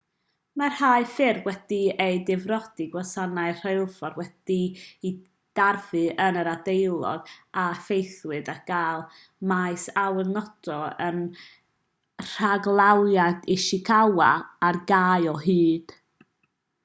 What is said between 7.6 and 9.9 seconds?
a effeithiwyd ac mae maes